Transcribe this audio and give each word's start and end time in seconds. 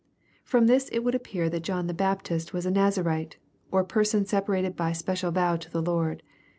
']Prom 0.47 0.65
this 0.65 0.89
it 0.91 1.03
would 1.03 1.13
ap 1.13 1.25
pear 1.25 1.47
that 1.47 1.61
John 1.61 1.85
the 1.85 1.93
Baptist 1.93 2.53
was 2.53 2.65
a 2.65 2.71
Nazarite, 2.71 3.37
or 3.69 3.83
person 3.83 4.25
separated 4.25 4.75
by 4.75 4.93
special 4.93 5.29
vow 5.29 5.57
to 5.57 5.69
the 5.69 5.79
Lord. 5.83 6.23